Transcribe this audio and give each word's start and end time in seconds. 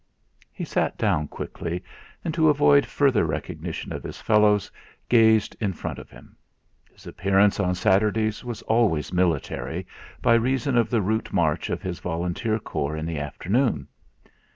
He 0.51 0.65
sat 0.65 0.97
down 0.97 1.27
quickly, 1.27 1.83
and, 2.25 2.33
to 2.33 2.49
avoid 2.49 2.87
further 2.87 3.23
recognition 3.23 3.93
of 3.93 4.01
his 4.01 4.19
fellows, 4.19 4.71
gazed 5.09 5.55
in 5.59 5.73
front 5.73 5.99
of 5.99 6.09
him. 6.09 6.35
His 6.91 7.05
appearance 7.05 7.59
on 7.59 7.75
Saturdays 7.75 8.43
was 8.43 8.63
always 8.63 9.13
military, 9.13 9.85
by 10.19 10.33
reason 10.33 10.75
of 10.75 10.89
the 10.89 11.03
route 11.03 11.31
march 11.31 11.69
of 11.69 11.83
his 11.83 11.99
Volunteer 11.99 12.57
Corps 12.57 12.97
in 12.97 13.05
the 13.05 13.19
afternoon. 13.19 13.87